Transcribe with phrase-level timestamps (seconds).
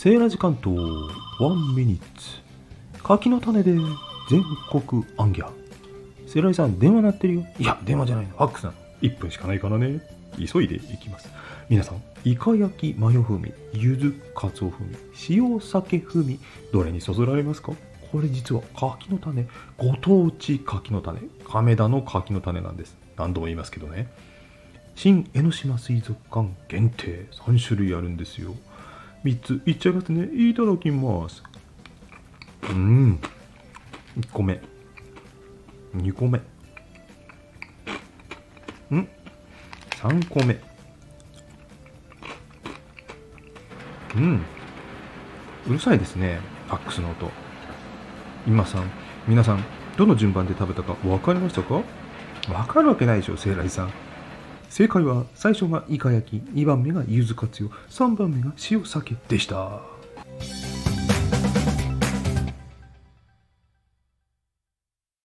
[0.00, 0.70] セーラ時間と
[1.40, 3.00] ワンミニッツ。
[3.02, 3.72] 柿の種で
[4.30, 5.50] 全国アンギャ。
[6.24, 7.46] セーラジさん電話鳴ってるよ。
[7.58, 8.36] いや電話じゃないの。
[8.36, 8.76] ファックスなの。
[9.02, 10.00] 1分しかないからね。
[10.36, 11.28] 急いでいきます。
[11.68, 14.96] 皆さんイカ焼きマヨ風味柚子かつお風味
[15.30, 16.38] 塩酒風味
[16.72, 17.72] どれにそそられますか？
[18.12, 22.96] これ実は柿の種ご当地柿の種亀田の柿の種なんです。
[23.16, 24.06] 何度も言いますけどね。
[24.94, 28.54] 新江ノ島水族館限定3種類あるんですよ
[29.24, 29.62] 3つ。
[29.66, 30.28] いっちゃいますね。
[30.50, 31.42] いただきます。
[32.70, 33.20] うん。
[34.18, 34.60] 1個目。
[35.96, 36.40] 2個目。
[38.90, 39.08] うん。
[39.90, 40.60] 3個目。
[44.16, 44.42] うん。
[45.68, 46.40] うるさいですね。
[46.68, 47.30] ファックスの音。
[48.46, 48.90] 今さん。
[49.26, 49.64] 皆さん
[49.98, 51.82] どの順番で食べたか分かりましたか？
[52.46, 53.92] 分かるわけないでしょ聖来さん。
[54.70, 59.97] 正解は最初がイカ焼き2番目が柚子かつよ3番目が塩酒でした。